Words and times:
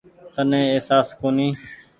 تني 0.33 0.61
اهساس 0.77 1.07
ڪونيٚ۔ 1.19 1.57